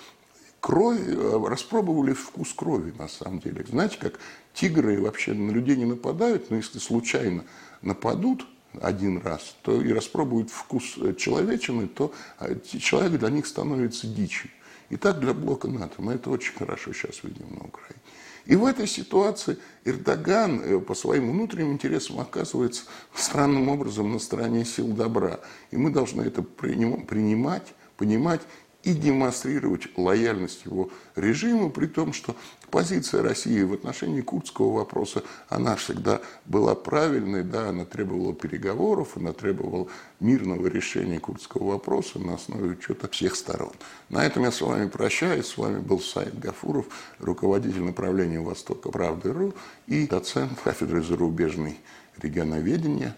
кровь, 0.60 1.00
э, 1.06 1.44
распробовали 1.46 2.12
вкус 2.12 2.52
крови, 2.52 2.92
на 2.98 3.08
самом 3.08 3.40
деле. 3.40 3.64
Знаете, 3.68 3.98
как 3.98 4.18
тигры 4.54 5.00
вообще 5.00 5.34
на 5.34 5.50
людей 5.50 5.76
не 5.76 5.84
нападают, 5.84 6.50
но 6.50 6.56
если 6.56 6.78
случайно 6.78 7.44
нападут 7.82 8.46
один 8.80 9.18
раз, 9.18 9.56
то 9.62 9.80
и 9.80 9.92
распробуют 9.92 10.50
вкус 10.50 10.94
э, 10.98 11.14
человечины, 11.14 11.86
то 11.86 12.12
э, 12.40 12.56
человек 12.78 13.18
для 13.18 13.30
них 13.30 13.46
становится 13.46 14.06
дичью. 14.06 14.50
И 14.90 14.96
так 14.96 15.20
для 15.20 15.34
блока 15.34 15.68
НАТО. 15.68 15.94
Мы 15.98 16.14
это 16.14 16.30
очень 16.30 16.54
хорошо 16.54 16.92
сейчас 16.92 17.22
видим 17.22 17.46
на 17.50 17.66
Украине. 17.66 18.00
И 18.46 18.56
в 18.56 18.64
этой 18.64 18.86
ситуации 18.86 19.58
Эрдоган 19.84 20.80
по 20.80 20.94
своим 20.94 21.30
внутренним 21.30 21.72
интересам 21.72 22.18
оказывается 22.18 22.84
странным 23.14 23.68
образом 23.68 24.10
на 24.10 24.18
стороне 24.18 24.64
сил 24.64 24.88
добра. 24.88 25.40
И 25.70 25.76
мы 25.76 25.90
должны 25.90 26.22
это 26.22 26.42
принимать, 26.42 27.74
понимать 27.98 28.40
и 28.88 28.94
демонстрировать 28.94 29.88
лояльность 29.98 30.64
его 30.64 30.88
режиму, 31.14 31.68
при 31.68 31.86
том, 31.86 32.14
что 32.14 32.34
позиция 32.70 33.22
России 33.22 33.62
в 33.62 33.74
отношении 33.74 34.22
курдского 34.22 34.78
вопроса, 34.78 35.22
она 35.50 35.76
всегда 35.76 36.22
была 36.46 36.74
правильной, 36.74 37.42
да, 37.42 37.68
она 37.68 37.84
требовала 37.84 38.32
переговоров, 38.32 39.18
она 39.18 39.34
требовала 39.34 39.88
мирного 40.20 40.68
решения 40.68 41.20
курдского 41.20 41.72
вопроса 41.72 42.18
на 42.18 42.34
основе 42.34 42.70
учета 42.70 43.08
всех 43.08 43.36
сторон. 43.36 43.72
На 44.08 44.24
этом 44.24 44.44
я 44.44 44.50
с 44.50 44.62
вами 44.62 44.88
прощаюсь. 44.88 45.46
С 45.48 45.58
вами 45.58 45.80
был 45.80 46.00
Сайд 46.00 46.38
Гафуров, 46.38 46.86
руководитель 47.18 47.82
направления 47.82 48.40
Востока 48.40 48.90
Правды.ру 48.90 49.52
и 49.86 50.06
доцент 50.06 50.58
кафедры 50.64 51.02
зарубежной 51.02 51.78
регионоведения 52.16 53.14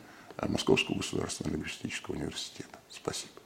Московского 0.48 0.96
государственного 0.96 1.54
лингвистического 1.54 2.16
университета. 2.16 2.78
Спасибо. 2.90 3.39